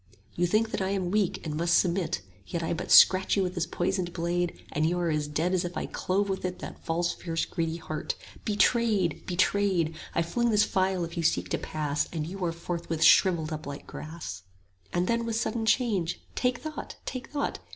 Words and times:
30 0.31 0.41
You 0.41 0.47
think 0.47 0.71
that 0.71 0.81
I 0.81 0.89
am 0.89 1.11
weak 1.11 1.45
and 1.45 1.55
must 1.55 1.77
submit 1.77 2.21
Yet 2.47 2.63
I 2.63 2.73
but 2.73 2.89
scratch 2.91 3.37
you 3.37 3.43
with 3.43 3.53
this 3.53 3.67
poisoned 3.67 4.13
blade, 4.13 4.59
And 4.71 4.83
you 4.87 4.97
are 4.97 5.13
dead 5.15 5.53
as 5.53 5.63
if 5.63 5.77
I 5.77 5.85
clove 5.85 6.27
with 6.27 6.43
it 6.43 6.57
That 6.57 6.83
false 6.83 7.13
fierce 7.13 7.45
greedy 7.45 7.75
heart. 7.77 8.15
Betrayed! 8.43 9.23
betrayed! 9.27 9.95
I 10.15 10.23
fling 10.23 10.49
this 10.49 10.63
phial 10.63 11.03
if 11.05 11.17
you 11.17 11.21
seek 11.21 11.49
to 11.49 11.59
pass, 11.59 12.05
35 12.05 12.17
And 12.17 12.25
you 12.31 12.43
are 12.43 12.51
forthwith 12.51 13.03
shrivelled 13.03 13.53
up 13.53 13.67
like 13.67 13.85
grass. 13.85 14.41
And 14.91 15.05
then 15.07 15.23
with 15.23 15.35
sudden 15.35 15.67
change, 15.67 16.19
Take 16.33 16.57
thought! 16.57 16.95
take 17.05 17.29
thought! 17.29 17.59